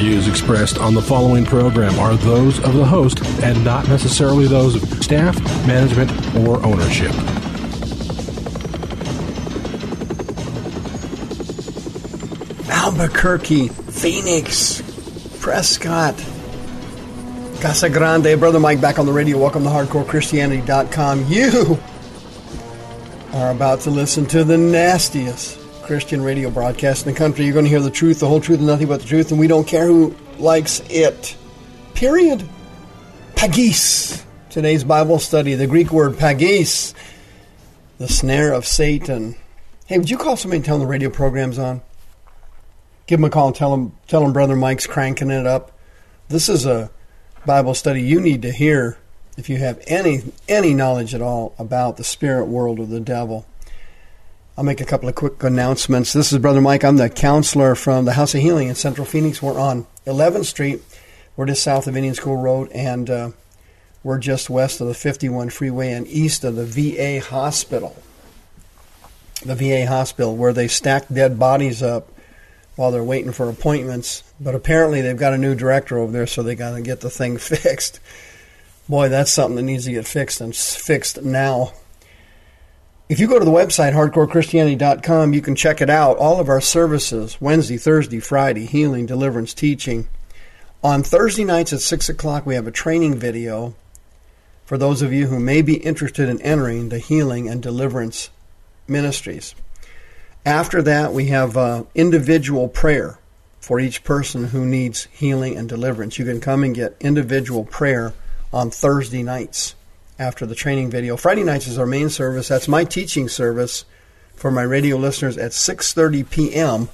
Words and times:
views 0.00 0.28
expressed 0.28 0.78
on 0.78 0.94
the 0.94 1.02
following 1.02 1.44
program 1.44 1.98
are 1.98 2.14
those 2.14 2.58
of 2.60 2.72
the 2.72 2.84
host 2.84 3.22
and 3.42 3.62
not 3.62 3.86
necessarily 3.86 4.46
those 4.46 4.74
of 4.74 5.04
staff, 5.04 5.38
management, 5.66 6.10
or 6.36 6.56
ownership. 6.64 7.12
Albuquerque, 12.70 13.68
Phoenix, 13.68 14.80
Prescott, 15.38 16.16
Casa 17.60 17.90
Grande. 17.90 18.40
Brother 18.40 18.58
Mike 18.58 18.80
back 18.80 18.98
on 18.98 19.04
the 19.04 19.12
radio. 19.12 19.36
Welcome 19.36 19.64
to 19.64 19.68
HardcoreChristianity.com. 19.68 21.26
You 21.26 21.78
are 23.34 23.50
about 23.50 23.80
to 23.80 23.90
listen 23.90 24.24
to 24.28 24.44
the 24.44 24.56
nastiest 24.56 25.59
Christian 25.90 26.22
radio 26.22 26.50
broadcast 26.50 27.04
in 27.04 27.12
the 27.12 27.18
country. 27.18 27.44
You're 27.44 27.52
going 27.52 27.64
to 27.64 27.68
hear 27.68 27.80
the 27.80 27.90
truth, 27.90 28.20
the 28.20 28.28
whole 28.28 28.40
truth, 28.40 28.58
and 28.58 28.68
nothing 28.68 28.86
but 28.86 29.00
the 29.00 29.08
truth, 29.08 29.32
and 29.32 29.40
we 29.40 29.48
don't 29.48 29.66
care 29.66 29.88
who 29.88 30.14
likes 30.38 30.80
it. 30.88 31.36
Period. 31.94 32.48
Pagis. 33.34 34.24
Today's 34.50 34.84
Bible 34.84 35.18
study, 35.18 35.54
the 35.54 35.66
Greek 35.66 35.90
word 35.90 36.12
pagis, 36.12 36.94
the 37.98 38.06
snare 38.06 38.52
of 38.52 38.68
Satan. 38.68 39.34
Hey, 39.86 39.98
would 39.98 40.08
you 40.08 40.16
call 40.16 40.36
somebody 40.36 40.58
and 40.58 40.64
tell 40.64 40.78
them 40.78 40.86
the 40.86 40.88
radio 40.92 41.10
program's 41.10 41.58
on? 41.58 41.82
Give 43.08 43.18
them 43.18 43.24
a 43.24 43.30
call 43.30 43.48
and 43.48 43.56
tell 43.56 43.72
them, 43.72 43.98
tell 44.06 44.20
them 44.22 44.32
Brother 44.32 44.54
Mike's 44.54 44.86
cranking 44.86 45.30
it 45.30 45.44
up. 45.44 45.76
This 46.28 46.48
is 46.48 46.66
a 46.66 46.92
Bible 47.44 47.74
study 47.74 48.00
you 48.00 48.20
need 48.20 48.42
to 48.42 48.52
hear 48.52 48.96
if 49.36 49.50
you 49.50 49.56
have 49.56 49.82
any 49.88 50.22
any 50.46 50.72
knowledge 50.72 51.16
at 51.16 51.20
all 51.20 51.52
about 51.58 51.96
the 51.96 52.04
spirit 52.04 52.44
world 52.44 52.78
or 52.78 52.86
the 52.86 53.00
devil. 53.00 53.44
I'll 54.60 54.66
make 54.66 54.82
a 54.82 54.84
couple 54.84 55.08
of 55.08 55.14
quick 55.14 55.42
announcements. 55.42 56.12
This 56.12 56.34
is 56.34 56.38
Brother 56.38 56.60
Mike. 56.60 56.84
I'm 56.84 56.98
the 56.98 57.08
counselor 57.08 57.74
from 57.74 58.04
the 58.04 58.12
House 58.12 58.34
of 58.34 58.42
Healing 58.42 58.68
in 58.68 58.74
Central 58.74 59.06
Phoenix. 59.06 59.40
We're 59.40 59.58
on 59.58 59.86
11th 60.06 60.44
Street. 60.44 60.82
We're 61.34 61.46
just 61.46 61.62
south 61.62 61.86
of 61.86 61.96
Indian 61.96 62.14
School 62.14 62.36
Road, 62.36 62.70
and 62.72 63.08
uh, 63.08 63.30
we're 64.04 64.18
just 64.18 64.50
west 64.50 64.82
of 64.82 64.86
the 64.86 64.92
51 64.92 65.48
freeway 65.48 65.92
and 65.92 66.06
east 66.06 66.44
of 66.44 66.56
the 66.56 66.66
VA 66.66 67.24
hospital. 67.26 67.96
The 69.46 69.54
VA 69.54 69.86
hospital, 69.86 70.36
where 70.36 70.52
they 70.52 70.68
stack 70.68 71.08
dead 71.08 71.38
bodies 71.38 71.82
up 71.82 72.08
while 72.76 72.90
they're 72.90 73.02
waiting 73.02 73.32
for 73.32 73.48
appointments. 73.48 74.24
But 74.38 74.54
apparently, 74.54 75.00
they've 75.00 75.16
got 75.16 75.32
a 75.32 75.38
new 75.38 75.54
director 75.54 75.96
over 75.96 76.12
there, 76.12 76.26
so 76.26 76.42
they 76.42 76.54
got 76.54 76.72
to 76.72 76.82
get 76.82 77.00
the 77.00 77.08
thing 77.08 77.38
fixed. 77.38 77.98
Boy, 78.90 79.08
that's 79.08 79.32
something 79.32 79.56
that 79.56 79.62
needs 79.62 79.86
to 79.86 79.92
get 79.92 80.06
fixed 80.06 80.42
and 80.42 80.54
fixed 80.54 81.22
now. 81.22 81.72
If 83.10 83.18
you 83.18 83.26
go 83.26 83.40
to 83.40 83.44
the 83.44 83.50
website, 83.50 83.92
hardcorechristianity.com, 83.92 85.34
you 85.34 85.40
can 85.40 85.56
check 85.56 85.80
it 85.80 85.90
out. 85.90 86.16
All 86.18 86.38
of 86.38 86.48
our 86.48 86.60
services 86.60 87.40
Wednesday, 87.40 87.76
Thursday, 87.76 88.20
Friday, 88.20 88.66
healing, 88.66 89.06
deliverance, 89.06 89.52
teaching. 89.52 90.06
On 90.84 91.02
Thursday 91.02 91.42
nights 91.42 91.72
at 91.72 91.80
6 91.80 92.08
o'clock, 92.08 92.46
we 92.46 92.54
have 92.54 92.68
a 92.68 92.70
training 92.70 93.16
video 93.16 93.74
for 94.64 94.78
those 94.78 95.02
of 95.02 95.12
you 95.12 95.26
who 95.26 95.40
may 95.40 95.60
be 95.60 95.78
interested 95.78 96.28
in 96.28 96.40
entering 96.42 96.90
the 96.90 97.00
healing 97.00 97.48
and 97.48 97.60
deliverance 97.60 98.30
ministries. 98.86 99.56
After 100.46 100.80
that, 100.80 101.12
we 101.12 101.26
have 101.26 101.56
uh, 101.56 101.82
individual 101.96 102.68
prayer 102.68 103.18
for 103.58 103.80
each 103.80 104.04
person 104.04 104.44
who 104.44 104.64
needs 104.64 105.08
healing 105.10 105.56
and 105.56 105.68
deliverance. 105.68 106.16
You 106.20 106.26
can 106.26 106.40
come 106.40 106.62
and 106.62 106.76
get 106.76 106.96
individual 107.00 107.64
prayer 107.64 108.14
on 108.52 108.70
Thursday 108.70 109.24
nights 109.24 109.74
after 110.20 110.44
the 110.44 110.54
training 110.54 110.90
video. 110.90 111.16
Friday 111.16 111.42
nights 111.42 111.66
is 111.66 111.78
our 111.78 111.86
main 111.86 112.10
service. 112.10 112.46
That's 112.46 112.68
my 112.68 112.84
teaching 112.84 113.26
service 113.28 113.86
for 114.34 114.50
my 114.50 114.62
radio 114.62 114.96
listeners 114.96 115.38
at 115.38 115.52
6:30 115.52 116.28
p.m. 116.28 116.90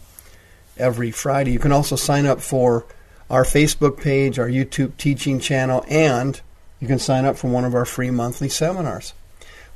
every 0.78 1.10
Friday. 1.10 1.50
You 1.50 1.59
can 1.59 1.72
also 1.72 1.97
sign 1.97 2.25
up 2.25 2.41
for 2.41 2.87
our 3.28 3.42
Facebook 3.42 4.00
page, 4.00 4.38
our 4.38 4.48
YouTube 4.48 4.97
teaching 4.97 5.41
channel, 5.41 5.84
and 5.88 6.41
you 6.78 6.87
can 6.87 7.00
sign 7.00 7.25
up 7.25 7.37
for 7.37 7.48
one 7.48 7.64
of 7.64 7.75
our 7.75 7.84
free 7.84 8.10
monthly 8.10 8.48
seminars. 8.48 9.12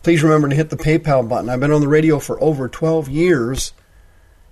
Please 0.04 0.22
remember 0.22 0.48
to 0.48 0.54
hit 0.54 0.70
the 0.70 0.76
PayPal 0.76 1.28
button. 1.28 1.50
I've 1.50 1.60
been 1.60 1.72
on 1.72 1.80
the 1.80 1.88
radio 1.88 2.20
for 2.20 2.40
over 2.40 2.68
12 2.68 3.08
years 3.08 3.72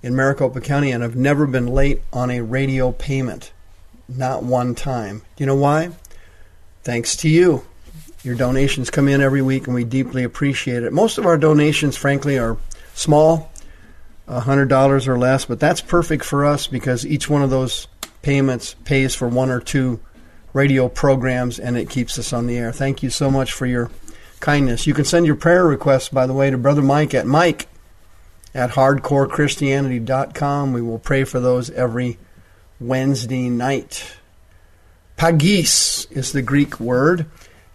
in 0.02 0.14
Maricopa 0.14 0.60
County 0.60 0.90
and 0.90 1.02
I've 1.02 1.16
never 1.16 1.46
been 1.46 1.68
late 1.68 2.02
on 2.12 2.30
a 2.30 2.42
radio 2.42 2.92
payment. 2.92 3.52
Not 4.08 4.42
one 4.42 4.74
time. 4.74 5.22
You 5.38 5.46
know 5.46 5.54
why? 5.54 5.90
Thanks 6.82 7.16
to 7.16 7.28
you. 7.28 7.64
Your 8.28 8.36
donations 8.36 8.90
come 8.90 9.08
in 9.08 9.22
every 9.22 9.40
week 9.40 9.66
and 9.66 9.74
we 9.74 9.84
deeply 9.84 10.22
appreciate 10.22 10.82
it. 10.82 10.92
Most 10.92 11.16
of 11.16 11.24
our 11.24 11.38
donations, 11.38 11.96
frankly, 11.96 12.38
are 12.38 12.58
small, 12.92 13.50
$100 14.28 15.08
or 15.08 15.18
less, 15.18 15.46
but 15.46 15.58
that's 15.58 15.80
perfect 15.80 16.26
for 16.26 16.44
us 16.44 16.66
because 16.66 17.06
each 17.06 17.30
one 17.30 17.40
of 17.40 17.48
those 17.48 17.88
payments 18.20 18.74
pays 18.84 19.14
for 19.14 19.28
one 19.28 19.48
or 19.48 19.60
two 19.60 19.98
radio 20.52 20.90
programs 20.90 21.58
and 21.58 21.78
it 21.78 21.88
keeps 21.88 22.18
us 22.18 22.34
on 22.34 22.46
the 22.46 22.58
air. 22.58 22.70
Thank 22.70 23.02
you 23.02 23.08
so 23.08 23.30
much 23.30 23.54
for 23.54 23.64
your 23.64 23.90
kindness. 24.40 24.86
You 24.86 24.92
can 24.92 25.06
send 25.06 25.24
your 25.24 25.36
prayer 25.36 25.64
requests, 25.64 26.10
by 26.10 26.26
the 26.26 26.34
way, 26.34 26.50
to 26.50 26.58
Brother 26.58 26.82
Mike 26.82 27.14
at 27.14 27.26
Mike 27.26 27.66
at 28.54 28.72
hardcorechristianity.com. 28.72 30.74
We 30.74 30.82
will 30.82 30.98
pray 30.98 31.24
for 31.24 31.40
those 31.40 31.70
every 31.70 32.18
Wednesday 32.78 33.48
night. 33.48 34.18
Pagis 35.16 36.06
is 36.10 36.32
the 36.32 36.42
Greek 36.42 36.78
word, 36.78 37.24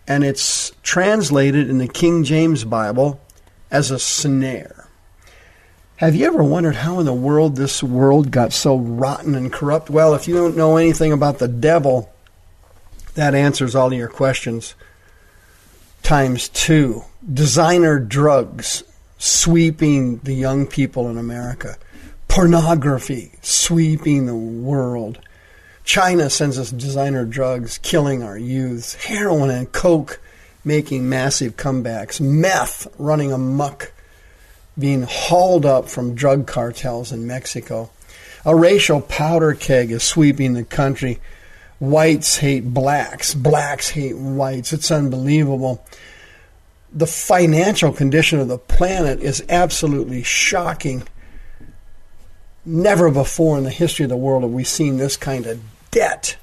and 0.08 0.24
it's 0.24 0.72
translated 0.84 1.70
in 1.70 1.78
the 1.78 1.88
King 1.88 2.24
James 2.24 2.64
Bible 2.64 3.22
as 3.72 3.92
a 3.92 4.00
snare. 4.00 4.88
Have 5.98 6.16
you 6.16 6.26
ever 6.26 6.44
wondered 6.44 6.76
how 6.76 7.00
in 7.00 7.06
the 7.06 7.14
world 7.14 7.56
this 7.56 7.82
world 7.82 8.32
got 8.32 8.52
so 8.52 8.78
rotten 8.78 9.36
and 9.36 9.54
corrupt? 9.54 9.90
Well, 9.90 10.16
if 10.16 10.28
you 10.28 10.36
don't 10.36 10.58
know 10.58 10.78
anything 10.78 11.14
about 11.14 11.40
the 11.40 11.48
devil, 11.48 12.12
that 13.16 13.36
answers 13.36 13.76
all 13.76 13.88
of 13.88 13.94
your 13.94 14.10
questions 14.10 14.76
times 16.02 16.50
two. 16.50 17.04
Designer 17.34 18.00
drugs 18.00 18.84
sweeping 19.18 20.18
the 20.20 20.34
young 20.34 20.68
people 20.68 21.10
in 21.10 21.18
America. 21.18 21.78
Pornography 22.28 23.32
sweeping 23.42 24.26
the 24.26 24.36
world. 24.36 25.20
China 25.84 26.30
sends 26.30 26.58
us 26.58 26.72
designer 26.72 27.26
drugs, 27.26 27.78
killing 27.80 28.24
our 28.24 28.38
youths. 28.38 28.96
Heroin 28.96 29.50
and 29.50 29.72
coke 29.72 30.20
making 30.64 31.10
massive 31.10 31.58
comebacks. 31.58 32.22
Meth 32.22 32.88
running 32.98 33.32
amuck, 33.32 33.92
being 34.80 35.04
hauled 35.04 35.66
up 35.66 35.90
from 35.90 36.16
drug 36.16 36.48
cartels 36.48 37.12
in 37.12 37.28
Mexico. 37.28 37.90
A 38.46 38.56
racial 38.56 39.02
powder 39.02 39.54
keg 39.54 39.92
is 39.92 40.04
sweeping 40.04 40.54
the 40.54 40.64
country. 40.64 41.20
Whites 41.80 42.38
hate 42.38 42.74
blacks. 42.74 43.34
Blacks 43.34 43.90
hate 43.90 44.18
whites. 44.18 44.74
It's 44.74 44.92
unbelievable. 44.92 45.86
The 46.94 47.08
financial 47.08 47.92
condition 47.92 48.40
of 48.40 48.48
the 48.48 48.58
planet 48.58 49.22
is 49.22 49.44
absolutely 49.50 50.24
shocking. 50.24 51.04
Never 52.66 53.10
before 53.10 53.58
in 53.58 53.66
the 53.66 53.70
history 53.70 54.06
of 54.06 54.10
the 54.10 54.18
world 54.18 54.44
have 54.44 54.52
we 54.52 54.64
seen 54.64 54.98
this 54.98 55.18
kind 55.18 55.46
of 55.46 55.60
debt. 55.94 56.36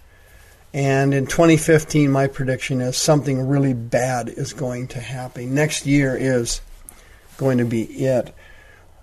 And 0.72 1.12
in 1.12 1.26
2015, 1.26 2.10
my 2.10 2.28
prediction 2.28 2.80
is 2.80 2.96
something 2.96 3.48
really 3.48 3.74
bad 3.74 4.28
is 4.28 4.52
going 4.52 4.88
to 4.88 5.00
happen. 5.00 5.54
Next 5.54 5.84
year 5.84 6.16
is 6.16 6.60
going 7.36 7.58
to 7.58 7.64
be 7.64 7.82
it. 7.82 8.32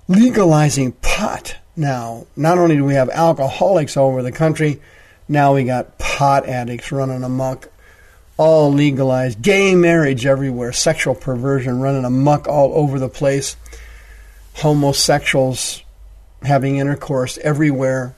Legalizing 0.08 0.94
pot 0.94 1.58
now. 1.76 2.26
Not 2.38 2.58
only 2.58 2.78
do 2.78 2.86
we 2.86 2.94
have 2.94 3.10
alcoholics 3.10 3.98
all 3.98 4.10
over 4.10 4.24
the 4.24 4.32
country, 4.32 4.80
now 5.28 5.56
we 5.56 5.66
got 5.66 5.98
pot 5.98 6.48
addicts 6.48 6.92
running 6.94 7.24
amok, 7.24 7.70
all 8.38 8.72
legalized. 8.72 9.42
Gay 9.42 9.76
marriage 9.76 10.26
everywhere, 10.26 10.72
sexual 10.72 11.16
perversion 11.16 11.82
running 11.82 12.06
amok 12.06 12.48
all 12.48 12.74
over 12.76 12.98
the 12.98 13.10
place. 13.10 13.58
Homosexuals 14.56 15.84
having 16.44 16.78
intercourse 16.78 17.38
everywhere. 17.40 18.16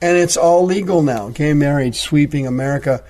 And 0.00 0.16
it's 0.16 0.36
all 0.36 0.64
legal 0.64 1.02
now. 1.02 1.28
Gay 1.30 1.54
marriage 1.54 1.96
sweeping 1.96 2.46
America. 2.46 3.02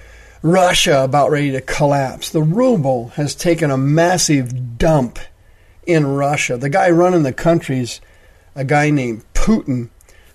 Russia 0.43 1.02
about 1.05 1.31
ready 1.31 1.50
to 1.52 1.61
collapse. 1.61 2.31
The 2.31 2.43
ruble 2.43 3.08
has 3.11 3.35
taken 3.35 3.70
a 3.70 3.76
massive 3.76 4.79
dump 4.79 5.19
in 5.87 6.06
Russia. 6.06 6.56
The 6.56 6.69
guy 6.69 6.90
running 6.90 7.25
the 7.25 7.32
country's 7.32 8.00
a 8.55 8.64
guy 8.64 8.90
named 8.90 9.25
Putin, 9.35 9.88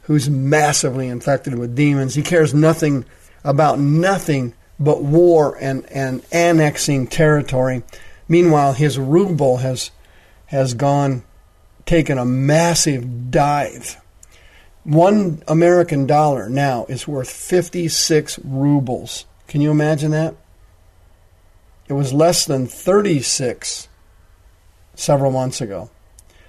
who's 0.04 0.30
massively 0.30 1.08
infected 1.08 1.58
with 1.58 1.76
demons. 1.76 2.16
He 2.16 2.22
cares 2.22 2.54
nothing 2.54 3.06
about 3.44 3.80
nothing 3.80 4.54
but 4.80 5.04
war 5.04 5.58
and, 5.60 5.86
and 5.92 6.24
annexing 6.32 7.08
territory. 7.08 7.84
Meanwhile, 8.28 8.74
his 8.74 8.98
ruble 8.98 9.58
has 9.58 9.92
has 10.48 10.74
gone 10.74 11.24
taken 11.86 12.18
a 12.18 12.26
massive 12.26 13.32
dive. 13.32 14.00
One 14.84 15.42
American 15.48 16.06
dollar 16.06 16.50
now 16.50 16.86
is 16.90 17.08
worth 17.08 17.30
56 17.30 18.40
rubles. 18.44 19.26
Can 19.48 19.62
you 19.62 19.72
imagine 19.72 20.12
that? 20.12 20.36
It 21.88 21.94
was 21.94 22.14
less 22.14 22.46
than 22.46 22.68
36 22.68 23.88
several 24.96 25.32
months 25.32 25.62
ago. 25.62 25.90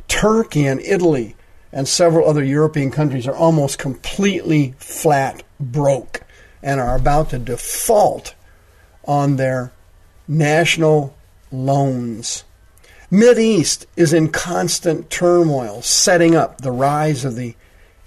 Turkey 0.08 0.66
and 0.66 0.81
Italy 0.81 1.36
and 1.72 1.86
several 1.86 2.28
other 2.28 2.42
European 2.42 2.90
countries 2.90 3.26
are 3.26 3.34
almost 3.34 3.78
completely 3.78 4.75
flat 4.78 5.42
broke 5.60 6.22
and 6.62 6.80
are 6.80 6.96
about 6.96 7.30
to 7.30 7.38
default 7.38 8.34
on 9.04 9.37
their 9.37 9.72
national 10.26 11.16
loans. 11.52 12.44
East 13.12 13.87
is 13.96 14.12
in 14.12 14.30
constant 14.30 15.08
turmoil, 15.08 15.82
setting 15.82 16.34
up 16.34 16.60
the 16.60 16.72
rise 16.72 17.25
of 17.25 17.37
the 17.37 17.54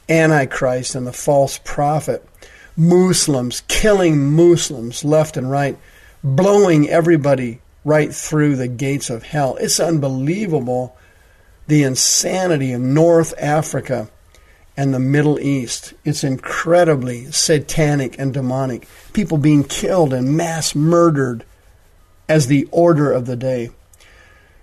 Antichrist 0.09 0.95
and 0.95 1.05
the 1.05 1.13
false 1.13 1.59
prophet. 1.59 2.27
Muslims 2.75 3.61
killing 3.67 4.33
Muslims 4.35 5.03
left 5.03 5.35
and 5.35 5.49
right, 5.49 5.77
blowing 6.23 6.89
everybody 6.89 7.59
right 7.83 8.13
through 8.13 8.55
the 8.55 8.67
gates 8.67 9.09
of 9.09 9.23
hell. 9.23 9.57
It's 9.59 9.79
unbelievable 9.79 10.95
the 11.67 11.83
insanity 11.83 12.73
of 12.73 12.81
North 12.81 13.33
Africa 13.39 14.09
and 14.77 14.93
the 14.93 14.99
Middle 14.99 15.39
East. 15.39 15.93
It's 16.05 16.23
incredibly 16.23 17.31
satanic 17.31 18.17
and 18.19 18.33
demonic. 18.33 18.87
People 19.13 19.37
being 19.37 19.63
killed 19.63 20.13
and 20.13 20.37
mass 20.37 20.75
murdered 20.75 21.43
as 22.29 22.47
the 22.47 22.67
order 22.71 23.11
of 23.11 23.25
the 23.25 23.35
day. 23.35 23.71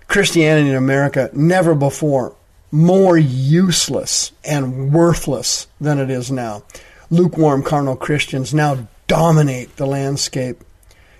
Christianity 0.07 0.69
in 0.69 0.75
America, 0.75 1.29
never 1.33 1.75
before 1.75 2.35
more 2.71 3.17
useless 3.17 4.31
and 4.43 4.93
worthless 4.93 5.67
than 5.79 5.99
it 5.99 6.09
is 6.09 6.31
now. 6.31 6.63
Lukewarm 7.09 7.63
carnal 7.63 7.95
Christians 7.95 8.53
now 8.53 8.87
dominate 9.07 9.75
the 9.77 9.85
landscape. 9.85 10.63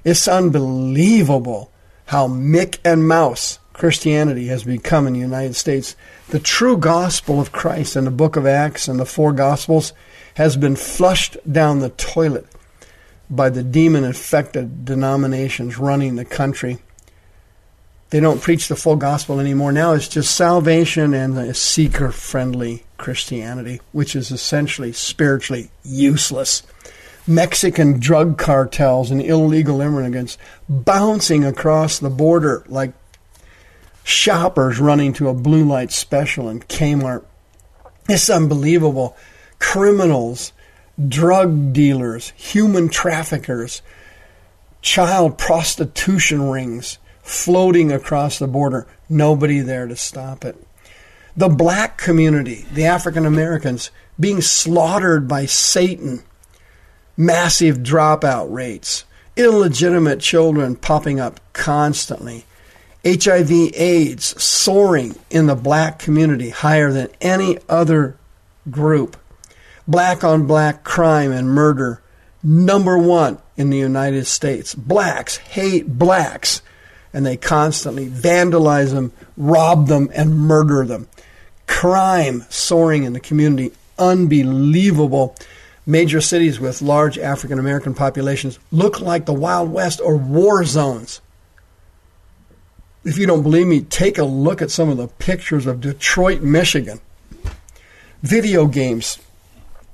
It's 0.03 0.27
unbelievable 0.27 1.71
how 2.07 2.27
Mickey 2.27 2.95
Mouse 2.95 3.59
Christianity 3.73 4.47
has 4.47 4.63
become 4.63 5.05
in 5.05 5.13
the 5.13 5.19
United 5.19 5.55
States. 5.55 5.95
The 6.29 6.39
true 6.39 6.77
gospel 6.77 7.41
of 7.41 7.51
Christ 7.51 7.95
in 7.95 8.05
the 8.05 8.11
book 8.11 8.35
of 8.35 8.45
Acts 8.45 8.87
and 8.87 8.99
the 8.99 9.05
four 9.05 9.33
gospels 9.33 9.91
has 10.35 10.55
been 10.55 10.75
flushed 10.75 11.37
down 11.49 11.79
the 11.79 11.89
toilet 11.89 12.45
by 13.29 13.49
the 13.49 13.63
demon 13.63 14.03
infected 14.03 14.85
denominations 14.85 15.77
running 15.77 16.15
the 16.15 16.25
country. 16.25 16.79
They 18.11 18.19
don't 18.19 18.41
preach 18.41 18.67
the 18.67 18.75
full 18.75 18.95
gospel 18.95 19.39
anymore. 19.39 19.71
Now 19.71 19.93
it's 19.93 20.07
just 20.07 20.35
salvation 20.35 21.13
and 21.13 21.55
seeker 21.55 22.11
friendly 22.11 22.83
Christianity, 22.97 23.81
which 23.91 24.15
is 24.15 24.31
essentially 24.31 24.93
spiritually 24.93 25.71
useless. 25.83 26.63
Mexican 27.27 27.99
drug 27.99 28.37
cartels 28.37 29.09
and 29.09 29.21
illegal 29.21 29.81
immigrants 29.81 30.37
bouncing 30.69 31.43
across 31.43 31.97
the 31.97 32.09
border 32.09 32.63
like 32.67 32.93
shoppers 34.03 34.79
running 34.79 35.11
to 35.13 35.27
a 35.27 35.33
blue 35.33 35.65
light 35.65 35.91
special 35.91 36.47
in 36.47 36.59
Kmart. 36.59 37.25
It's 38.07 38.29
unbelievable. 38.29 39.17
Criminals, 39.57 40.53
drug 41.07 41.73
dealers, 41.73 42.31
human 42.35 42.89
traffickers, 42.89 43.81
child 44.83 45.39
prostitution 45.39 46.47
rings 46.47 46.99
floating 47.25 47.91
across 47.91 48.37
the 48.37 48.47
border. 48.47 48.85
Nobody 49.09 49.59
there 49.59 49.87
to 49.87 49.95
stop 49.95 50.45
it. 50.45 50.55
The 51.35 51.49
black 51.49 51.97
community, 51.97 52.65
the 52.71 52.85
African 52.85 53.25
Americans, 53.25 53.89
being 54.19 54.41
slaughtered 54.41 55.27
by 55.27 55.47
Satan. 55.47 56.23
Massive 57.17 57.77
dropout 57.77 58.53
rates. 58.53 59.05
Illegitimate 59.35 60.19
children 60.19 60.75
popping 60.75 61.19
up 61.19 61.39
constantly. 61.51 62.45
HIV 63.05 63.51
AIDS 63.73 64.41
soaring 64.41 65.15
in 65.29 65.47
the 65.47 65.55
black 65.55 65.99
community 65.99 66.51
higher 66.51 66.91
than 66.91 67.09
any 67.21 67.57
other 67.67 68.17
group. 68.69 69.17
Black 69.87 70.23
on 70.23 70.45
black 70.45 70.83
crime 70.83 71.31
and 71.31 71.49
murder, 71.49 72.01
number 72.43 72.97
one 72.97 73.39
in 73.57 73.71
the 73.71 73.77
United 73.77 74.25
States. 74.25 74.75
Blacks 74.75 75.37
hate 75.37 75.97
blacks 75.97 76.61
and 77.15 77.25
they 77.25 77.37
constantly 77.37 78.09
vandalize 78.09 78.91
them, 78.91 79.13
rob 79.37 79.87
them, 79.87 80.09
and 80.13 80.37
murder 80.37 80.85
them. 80.85 81.07
Crime 81.65 82.45
soaring 82.49 83.05
in 83.05 83.13
the 83.13 83.21
community, 83.21 83.71
unbelievable. 83.97 85.33
Major 85.85 86.19
cities 86.19 86.59
with 86.59 86.81
large 86.81 87.17
African 87.17 87.57
American 87.57 87.93
populations 87.93 88.59
look 88.69 88.99
like 88.99 89.25
the 89.25 89.33
Wild 89.33 89.71
West 89.71 90.01
or 90.03 90.17
war 90.17 90.65
zones. 90.65 91.21
If 93.05 93.17
you 93.17 93.25
don't 93.25 93.43
believe 93.43 93.67
me, 93.67 93.79
take 93.79 94.17
a 94.17 94.25
look 94.25 94.61
at 94.61 94.69
some 94.69 94.89
of 94.89 94.97
the 94.97 95.07
pictures 95.07 95.65
of 95.65 95.79
Detroit, 95.79 96.41
Michigan. 96.41 96.99
Video 98.23 98.67
games 98.67 99.19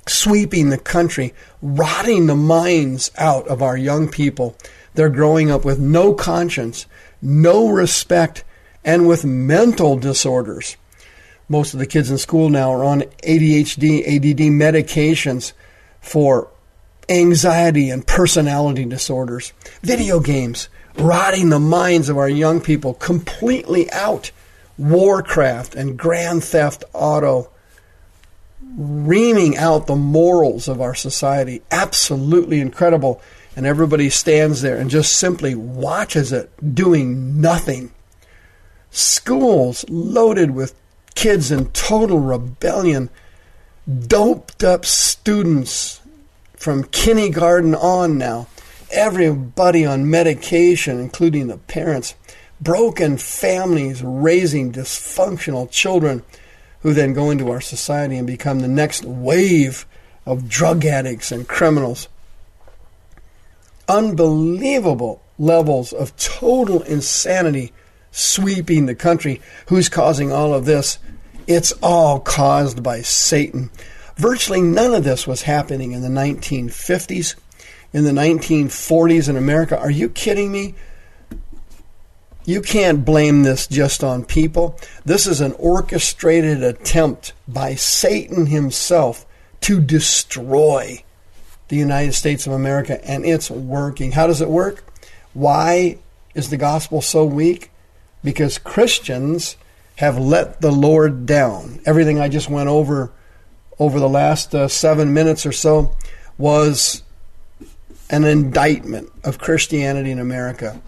sweeping 0.07 0.69
the 0.69 0.77
country, 0.79 1.35
rotting 1.62 2.25
the 2.25 2.35
minds 2.35 3.12
out 3.19 3.47
of 3.47 3.62
our 3.62 3.77
young 3.77 4.09
people. 4.09 4.56
They're 4.95 5.09
growing 5.09 5.51
up 5.51 5.63
with 5.63 5.79
no 5.79 6.13
conscience, 6.13 6.88
no 7.21 7.69
respect, 7.69 8.44
and 8.83 9.07
with 9.07 9.23
mental 9.23 9.97
disorders. 9.97 10.77
Most 11.47 11.73
of 11.73 11.79
the 11.79 11.85
kids 11.85 12.09
in 12.09 12.18
school 12.18 12.50
now 12.50 12.71
are 12.71 12.83
on 12.83 13.01
ADHD, 13.23 14.07
ADD 14.07 14.51
medications 14.51 15.53
for 16.00 16.50
anxiety 17.09 17.89
and 17.89 18.07
personality 18.07 18.85
disorders. 18.85 19.53
Video 19.81 20.19
games 20.19 20.69
rotting 20.97 21.50
the 21.50 21.59
minds 21.59 22.09
of 22.09 22.18
our 22.18 22.29
young 22.29 22.62
people 22.62 22.94
completely 22.94 23.91
out. 23.91 24.31
Warcraft 24.77 25.75
and 25.75 25.97
Grand 25.97 26.44
Theft 26.44 26.83
Auto 26.94 27.51
reaming 28.77 29.57
out 29.57 29.88
the 29.88 29.95
morals 29.95 30.68
of 30.68 30.81
our 30.81 30.95
society. 30.95 31.61
Absolutely 31.71 32.61
incredible 32.61 33.21
and 33.56 33.66
everybody 33.66 34.10
stands 34.10 34.62
there 34.62 34.78
and 34.78 34.90
just 34.90 35.14
simply 35.18 35.56
watches 35.56 36.31
it 36.31 36.50
doing 36.74 37.42
nothing. 37.42 37.92
Schools 38.92 39.86
loaded 39.90 40.52
with 40.52 40.76
kids 41.16 41.52
in 41.52 41.66
total 41.68 42.20
rebellion, 42.20 43.10
doped 44.08 44.64
up 44.64 44.86
students 44.86 46.02
from 46.56 46.84
kindergarten 46.86 47.76
on 47.76 48.18
now, 48.18 48.48
everybody 48.92 49.86
on 49.86 50.10
medication, 50.10 51.00
including 51.00 51.48
the 51.48 51.58
parents, 51.58 52.16
broken 52.60 53.18
families 53.18 54.04
raising 54.04 54.72
dysfunctional 54.72 55.70
children 55.70 56.24
who 56.81 56.94
then 56.94 57.14
go 57.14 57.30
into 57.30 57.50
our 57.50 57.62
society 57.62 58.18
and 58.18 58.28
become 58.28 58.60
the 58.60 58.68
next 58.68 59.04
wave 59.04 59.86
of 60.26 60.48
drug 60.48 60.86
addicts 60.86 61.31
and 61.31 61.48
criminals 61.48 62.08
unbelievable 63.92 65.21
levels 65.38 65.92
of 65.92 66.16
total 66.16 66.81
insanity 66.83 67.74
sweeping 68.12 68.86
the 68.86 68.95
country. 68.95 69.42
Who's 69.68 69.90
causing 69.90 70.31
all 70.31 70.54
of 70.54 70.66
this? 70.66 70.98
It's 71.45 71.74
all 71.83 72.19
caused 72.19 72.81
by 72.81 73.02
Satan. 73.02 73.69
Virtually 74.16 74.62
none 74.62 74.94
of 74.94 75.04
this 75.04 75.28
was 75.28 75.42
happening 75.42 75.92
in 75.92 76.02
the 76.02 76.07
1950s, 76.07 77.36
in 77.92 78.06
the 78.06 78.12
1940s 78.12 79.28
in 79.28 79.36
America. 79.36 79.78
Are 79.78 79.92
you 79.92 80.10
kidding 80.10 80.52
me? 80.52 80.76
You 82.45 82.62
can't 82.62 83.04
blame 83.04 83.44
this 83.44 83.68
just 83.68 84.04
on 84.04 84.24
people. 84.24 84.80
This 85.04 85.28
is 85.28 85.42
an 85.42 85.54
orchestrated 85.60 86.64
attempt 86.64 87.33
by 87.48 87.76
Satan 87.76 88.45
himself 88.45 89.26
to 89.62 89.81
destroy 89.81 91.04
the 91.71 91.78
United 91.78 92.13
States 92.13 92.45
of 92.45 92.51
America, 92.51 93.04
and 93.09 93.25
it's 93.25 93.49
working. 93.49 94.11
How 94.11 94.28
does 94.28 94.42
it 94.42 94.49
work? 94.49 94.83
Why 95.33 95.97
is 96.35 96.49
the 96.49 96.57
gospel 96.57 97.01
so 97.01 97.23
weak? 97.23 97.71
Because 98.25 98.57
Christians 98.57 99.56
have 99.95 100.19
let 100.19 100.59
the 100.59 100.71
Lord 100.71 101.25
down. 101.25 101.80
Everything 101.85 102.19
I 102.19 102.28
just 102.28 102.49
went 102.49 102.68
over 102.68 103.13
over 103.80 104.01
the 104.01 104.09
last 104.09 104.54
uh, 104.54 104.68
seven 104.68 105.13
minutes 105.13 105.45
or 105.45 105.54
so 105.54 105.95
was 106.37 107.04
an 108.09 108.25
indictment 108.25 109.09
of 109.23 109.40
Christianity 109.40 110.11
in 110.11 110.19
America. 110.19 110.81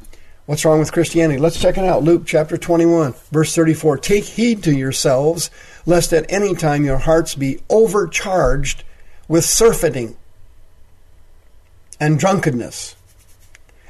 What's 0.47 0.65
wrong 0.65 0.79
with 0.79 0.91
Christianity? 0.91 1.39
Let's 1.39 1.61
check 1.61 1.77
it 1.77 1.85
out. 1.85 2.03
Luke 2.03 2.23
chapter 2.25 2.57
21, 2.57 3.13
verse 3.31 3.55
34. 3.55 3.99
Take 3.99 4.25
heed 4.25 4.63
to 4.63 4.75
yourselves, 4.75 5.49
lest 5.85 6.11
at 6.11 6.29
any 6.29 6.53
time 6.53 6.83
your 6.83 6.97
hearts 6.97 7.35
be 7.35 7.61
overcharged 7.69 8.83
with 9.29 9.45
surfeiting 9.45 10.17
and 11.99 12.19
drunkenness 12.19 12.95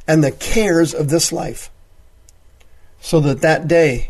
and 0.08 0.24
the 0.24 0.32
cares 0.32 0.94
of 0.94 1.10
this 1.10 1.32
life, 1.32 1.70
so 3.00 3.20
that 3.20 3.42
that 3.42 3.68
day 3.68 4.10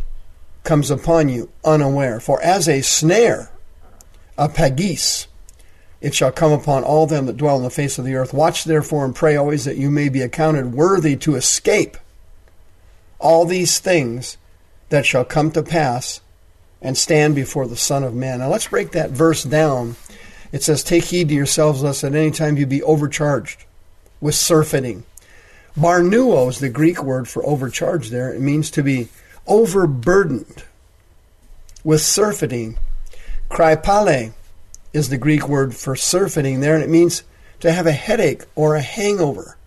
comes 0.63 0.89
upon 0.89 1.29
you 1.29 1.49
unaware. 1.63 2.19
For 2.19 2.41
as 2.41 2.67
a 2.67 2.81
snare, 2.81 3.51
a 4.37 4.49
pagis, 4.49 5.27
it 6.01 6.13
shall 6.13 6.31
come 6.31 6.51
upon 6.51 6.83
all 6.83 7.07
them 7.07 7.27
that 7.27 7.37
dwell 7.37 7.57
on 7.57 7.63
the 7.63 7.69
face 7.69 7.97
of 7.97 8.05
the 8.05 8.15
earth. 8.15 8.33
Watch 8.33 8.63
therefore 8.63 9.05
and 9.05 9.15
pray 9.15 9.35
always 9.35 9.65
that 9.65 9.77
you 9.77 9.89
may 9.89 10.09
be 10.09 10.21
accounted 10.21 10.73
worthy 10.73 11.15
to 11.17 11.35
escape 11.35 11.97
all 13.19 13.45
these 13.45 13.79
things 13.79 14.37
that 14.89 15.05
shall 15.05 15.23
come 15.23 15.51
to 15.51 15.63
pass 15.63 16.21
and 16.81 16.97
stand 16.97 17.35
before 17.35 17.67
the 17.67 17.77
Son 17.77 18.03
of 18.03 18.13
Man. 18.13 18.39
Now 18.39 18.49
let's 18.49 18.67
break 18.67 18.91
that 18.91 19.11
verse 19.11 19.43
down. 19.43 19.95
It 20.51 20.61
says, 20.61 20.83
Take 20.83 21.05
heed 21.05 21.29
to 21.29 21.33
yourselves, 21.33 21.81
lest 21.81 22.03
at 22.03 22.13
any 22.13 22.31
time 22.31 22.57
you 22.57 22.65
be 22.65 22.83
overcharged 22.83 23.65
with 24.23 24.35
surfeiting. 24.35 25.03
Barnuo 25.77 26.47
is 26.47 26.59
the 26.59 26.69
Greek 26.69 27.03
word 27.03 27.27
for 27.27 27.45
overcharged 27.45 28.09
there. 28.09 28.33
It 28.33 28.39
means 28.39 28.71
to 28.71 28.81
be 28.81 29.09
overburdened 29.45 30.63
with 31.83 32.01
surfeiting. 32.01 32.77
Krypale 33.49 34.31
is 34.93 35.09
the 35.09 35.17
Greek 35.17 35.49
word 35.49 35.75
for 35.75 35.97
surfeiting 35.97 36.61
there, 36.61 36.73
and 36.73 36.83
it 36.83 36.89
means 36.89 37.23
to 37.59 37.73
have 37.73 37.85
a 37.85 37.91
headache 37.91 38.43
or 38.55 38.75
a 38.75 38.81
hangover. 38.81 39.57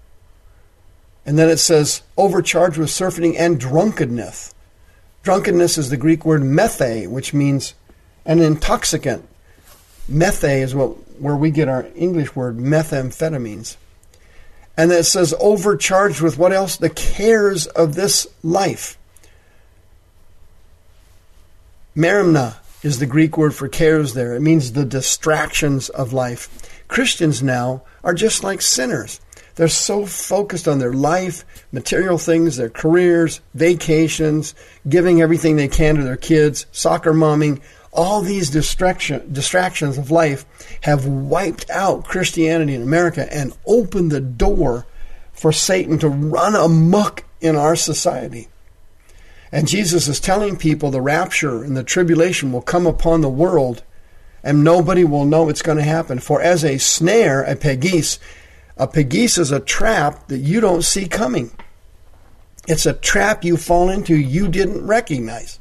And 1.26 1.38
then 1.38 1.50
it 1.50 1.58
says 1.58 2.02
overcharged 2.16 2.78
with 2.78 2.88
surfeiting 2.88 3.36
and 3.36 3.60
drunkenness. 3.60 4.54
Drunkenness 5.22 5.76
is 5.76 5.90
the 5.90 5.98
Greek 5.98 6.24
word 6.24 6.40
methe, 6.40 7.06
which 7.08 7.34
means 7.34 7.74
an 8.24 8.40
intoxicant. 8.40 9.28
Methe 10.10 10.62
is 10.62 10.74
what 10.74 11.20
where 11.20 11.36
we 11.36 11.50
get 11.50 11.68
our 11.68 11.86
English 11.94 12.34
word 12.34 12.56
methamphetamines. 12.56 13.76
And 14.76 14.90
then 14.90 15.00
it 15.00 15.04
says 15.04 15.34
overcharged 15.40 16.20
with 16.20 16.38
what 16.38 16.52
else? 16.52 16.76
The 16.76 16.90
cares 16.90 17.66
of 17.66 17.94
this 17.94 18.26
life. 18.42 18.98
Merimna 21.96 22.56
is 22.82 22.98
the 22.98 23.06
Greek 23.06 23.38
word 23.38 23.54
for 23.54 23.68
cares 23.68 24.12
there. 24.12 24.34
It 24.34 24.42
means 24.42 24.72
the 24.72 24.84
distractions 24.84 25.88
of 25.88 26.12
life. 26.12 26.50
Christians 26.88 27.42
now 27.42 27.82
are 28.04 28.14
just 28.14 28.44
like 28.44 28.60
sinners. 28.60 29.20
They're 29.56 29.68
so 29.68 30.04
focused 30.04 30.68
on 30.68 30.78
their 30.78 30.92
life, 30.92 31.44
material 31.72 32.18
things, 32.18 32.58
their 32.58 32.68
careers, 32.68 33.40
vacations, 33.54 34.54
giving 34.86 35.22
everything 35.22 35.56
they 35.56 35.68
can 35.68 35.96
to 35.96 36.04
their 36.04 36.18
kids, 36.18 36.66
soccer 36.72 37.14
momming. 37.14 37.62
All 37.96 38.20
these 38.20 38.50
distraction, 38.50 39.32
distractions 39.32 39.96
of 39.96 40.10
life 40.10 40.44
have 40.82 41.06
wiped 41.06 41.68
out 41.70 42.04
Christianity 42.04 42.74
in 42.74 42.82
America 42.82 43.26
and 43.32 43.56
opened 43.66 44.12
the 44.12 44.20
door 44.20 44.86
for 45.32 45.50
Satan 45.50 45.98
to 45.98 46.08
run 46.08 46.54
amuck 46.54 47.24
in 47.40 47.56
our 47.56 47.74
society. 47.74 48.48
And 49.50 49.66
Jesus 49.66 50.08
is 50.08 50.20
telling 50.20 50.56
people 50.56 50.90
the 50.90 51.00
rapture 51.00 51.64
and 51.64 51.76
the 51.76 51.82
tribulation 51.82 52.52
will 52.52 52.62
come 52.62 52.86
upon 52.86 53.20
the 53.22 53.28
world 53.28 53.82
and 54.42 54.62
nobody 54.62 55.02
will 55.02 55.24
know 55.24 55.48
it's 55.48 55.62
going 55.62 55.78
to 55.78 55.84
happen. 55.84 56.18
For 56.18 56.40
as 56.40 56.64
a 56.64 56.78
snare, 56.78 57.42
a 57.42 57.56
pegis, 57.56 58.18
a 58.76 58.86
pegis 58.86 59.38
is 59.38 59.50
a 59.50 59.60
trap 59.60 60.28
that 60.28 60.38
you 60.38 60.60
don't 60.60 60.84
see 60.84 61.08
coming. 61.08 61.50
It's 62.68 62.86
a 62.86 62.92
trap 62.92 63.44
you 63.44 63.56
fall 63.56 63.88
into 63.88 64.14
you 64.16 64.48
didn't 64.48 64.86
recognize. 64.86 65.58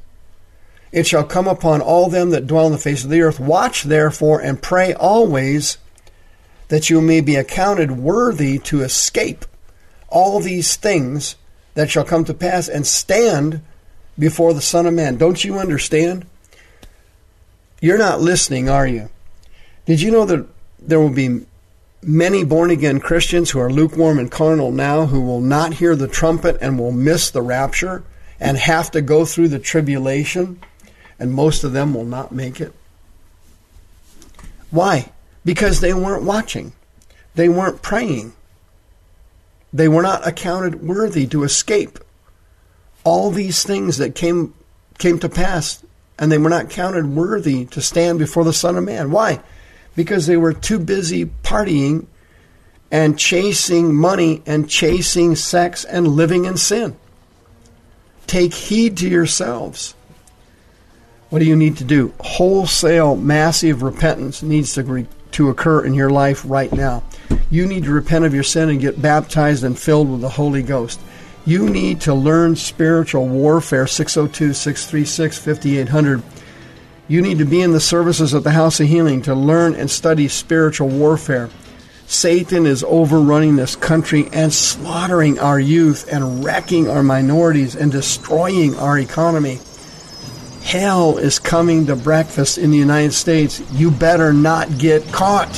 It 0.95 1.05
shall 1.05 1.25
come 1.25 1.45
upon 1.45 1.81
all 1.81 2.09
them 2.09 2.29
that 2.29 2.47
dwell 2.47 2.67
on 2.67 2.71
the 2.71 2.77
face 2.77 3.03
of 3.03 3.09
the 3.09 3.19
earth. 3.21 3.37
Watch 3.37 3.83
therefore 3.83 4.39
and 4.39 4.61
pray 4.61 4.93
always 4.93 5.77
that 6.69 6.89
you 6.89 7.01
may 7.01 7.19
be 7.19 7.35
accounted 7.35 7.91
worthy 7.91 8.59
to 8.59 8.81
escape 8.81 9.45
all 10.07 10.39
these 10.39 10.77
things 10.77 11.35
that 11.73 11.89
shall 11.89 12.05
come 12.05 12.23
to 12.23 12.33
pass 12.33 12.69
and 12.69 12.87
stand 12.87 13.61
before 14.17 14.53
the 14.53 14.61
Son 14.61 14.85
of 14.85 14.93
Man. 14.93 15.17
Don't 15.17 15.43
you 15.43 15.59
understand? 15.59 16.25
You're 17.81 17.97
not 17.97 18.21
listening, 18.21 18.69
are 18.69 18.87
you? 18.87 19.09
Did 19.85 19.99
you 19.99 20.11
know 20.11 20.23
that 20.23 20.47
there 20.79 21.01
will 21.01 21.09
be 21.09 21.45
many 22.01 22.45
born 22.45 22.71
again 22.71 23.01
Christians 23.01 23.51
who 23.51 23.59
are 23.59 23.69
lukewarm 23.69 24.17
and 24.17 24.31
carnal 24.31 24.71
now 24.71 25.07
who 25.07 25.19
will 25.19 25.41
not 25.41 25.73
hear 25.73 25.97
the 25.97 26.07
trumpet 26.07 26.57
and 26.61 26.79
will 26.79 26.93
miss 26.93 27.31
the 27.31 27.41
rapture 27.41 28.05
and 28.39 28.57
have 28.57 28.91
to 28.91 29.01
go 29.01 29.25
through 29.25 29.49
the 29.49 29.59
tribulation, 29.59 30.61
and 31.19 31.33
most 31.33 31.63
of 31.63 31.73
them 31.73 31.93
will 31.93 32.05
not 32.05 32.31
make 32.31 32.59
it? 32.59 32.73
Why? 34.71 35.11
Because 35.43 35.79
they 35.79 35.93
weren't 35.93 36.23
watching, 36.23 36.73
they 37.35 37.49
weren't 37.49 37.81
praying, 37.81 38.33
they 39.71 39.87
were 39.87 40.01
not 40.01 40.27
accounted 40.27 40.81
worthy 40.81 41.27
to 41.27 41.43
escape. 41.43 41.99
All 43.03 43.29
these 43.29 43.63
things 43.63 43.97
that 43.97 44.15
came 44.15 44.53
came 44.97 45.19
to 45.19 45.29
pass 45.29 45.83
and 46.17 46.31
they 46.31 46.37
were 46.37 46.49
not 46.49 46.69
counted 46.69 47.07
worthy 47.07 47.65
to 47.65 47.81
stand 47.81 48.19
before 48.19 48.43
the 48.43 48.53
son 48.53 48.77
of 48.77 48.83
man. 48.83 49.11
Why? 49.11 49.41
Because 49.95 50.27
they 50.27 50.37
were 50.37 50.53
too 50.53 50.79
busy 50.79 51.25
partying 51.25 52.07
and 52.91 53.19
chasing 53.19 53.93
money 53.93 54.41
and 54.45 54.69
chasing 54.69 55.35
sex 55.35 55.83
and 55.83 56.07
living 56.07 56.45
in 56.45 56.57
sin. 56.57 56.95
Take 58.27 58.53
heed 58.53 58.97
to 58.97 59.09
yourselves 59.09 59.93
what 61.35 61.39
do 61.41 61.45
you 61.45 61.55
need 61.57 61.75
to 61.75 61.83
do 61.83 62.13
wholesale 62.21 63.17
massive 63.17 63.81
repentance 63.81 64.41
needs 64.41 64.73
to 64.73 64.83
re- 64.83 65.07
to 65.31 65.49
occur 65.49 65.83
in 65.83 65.93
your 65.93 66.09
life 66.09 66.41
right 66.47 66.71
now 66.71 67.03
you 67.49 67.65
need 67.65 67.83
to 67.83 67.91
repent 67.91 68.23
of 68.23 68.33
your 68.33 68.41
sin 68.41 68.69
and 68.69 68.79
get 68.79 69.01
baptized 69.01 69.61
and 69.65 69.77
filled 69.77 70.09
with 70.09 70.21
the 70.21 70.29
holy 70.29 70.63
ghost 70.63 70.97
you 71.45 71.69
need 71.69 72.01
to 72.01 72.13
learn 72.13 72.55
spiritual 72.55 73.27
warfare 73.27 73.85
602 73.85 74.53
636 74.53 75.37
5800. 75.37 76.23
You 77.07 77.21
need 77.21 77.37
to 77.37 77.45
be 77.45 77.61
in 77.61 77.71
the 77.71 77.79
services 77.79 78.33
of 78.33 78.43
the 78.43 78.51
House 78.51 78.79
of 78.79 78.87
Healing 78.87 79.21
to 79.23 79.35
learn 79.35 79.75
and 79.75 79.91
study 79.91 80.27
spiritual 80.27 80.89
warfare. 80.89 81.51
Satan 82.07 82.65
is 82.65 82.83
overrunning 82.83 83.57
this 83.57 83.75
country 83.75 84.27
and 84.33 84.51
slaughtering 84.51 85.37
our 85.37 85.59
youth 85.59 86.11
and 86.11 86.43
wrecking 86.43 86.89
our 86.89 87.03
minorities 87.03 87.75
and 87.75 87.91
destroying 87.91 88.75
our 88.77 88.97
economy. 88.97 89.59
Hell 90.65 91.19
is 91.19 91.37
coming 91.37 91.85
to 91.85 91.95
breakfast 91.95 92.57
in 92.57 92.71
the 92.71 92.77
United 92.77 93.13
States. 93.13 93.61
You 93.73 93.91
better 93.91 94.33
not 94.33 94.79
get 94.79 95.05
caught. 95.11 95.53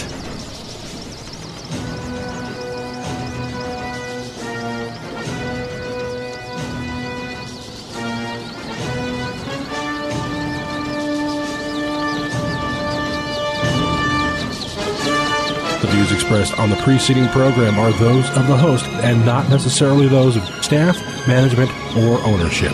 The 15.79 15.87
views 15.87 16.11
expressed 16.11 16.59
on 16.59 16.69
the 16.69 16.75
preceding 16.83 17.29
program 17.29 17.79
are 17.79 17.93
those 17.93 18.29
of 18.31 18.45
the 18.47 18.57
host 18.57 18.83
and 18.85 19.25
not 19.25 19.49
necessarily 19.49 20.09
those 20.09 20.35
of 20.35 20.43
staff, 20.61 20.97
management, 21.29 21.71
or 21.95 22.19
ownership. 22.25 22.73